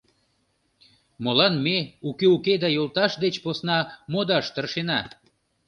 Молан 1.23 1.53
ме 1.65 1.77
уке-уке 2.09 2.53
да 2.63 2.69
йолташ 2.75 3.11
деч 3.23 3.35
посна 3.43 3.79
«модаш» 4.11 4.45
тыршена? 4.53 4.99